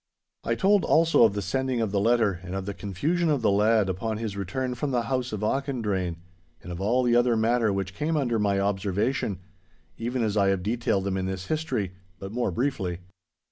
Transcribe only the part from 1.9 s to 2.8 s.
the letter and of the